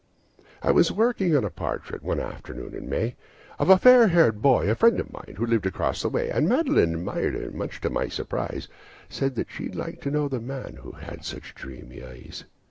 [0.63, 3.17] "I was working on a portrait, one afternoon in May,
[3.59, 6.31] Of a fair haired boy, a friend of mine, who lived across the way.
[6.31, 8.67] And Madeline admired it, and much to my surprise,
[9.09, 12.45] Said she'd like to know the man that had such dreamy eyes.